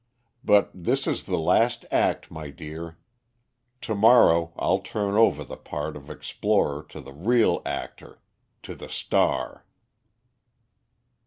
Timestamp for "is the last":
1.05-1.85